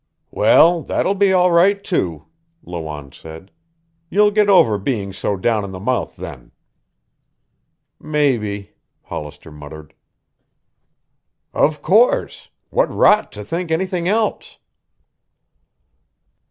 [0.31, 2.25] "Well, that'll be all right too,"
[2.65, 3.51] Lawanne said.
[4.09, 6.51] "You'll get over being so down in the mouth then."
[7.99, 8.71] "Maybe,"
[9.03, 9.93] Hollister muttered.
[11.53, 12.49] "Of course.
[12.71, 14.57] What rot to think anything else."